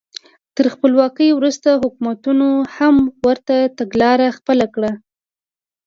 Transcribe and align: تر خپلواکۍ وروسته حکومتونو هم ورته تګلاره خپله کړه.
تر 0.55 0.65
خپلواکۍ 0.73 1.29
وروسته 1.33 1.69
حکومتونو 1.83 2.49
هم 2.75 2.95
ورته 3.25 3.55
تګلاره 3.77 4.27
خپله 4.37 4.65
کړه. 4.75 4.91